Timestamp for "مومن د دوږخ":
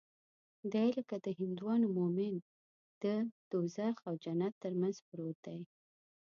1.97-3.95